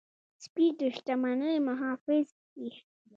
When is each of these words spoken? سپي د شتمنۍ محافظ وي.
سپي 0.43 0.65
د 0.79 0.81
شتمنۍ 0.95 1.57
محافظ 1.67 2.27
وي. 2.59 2.73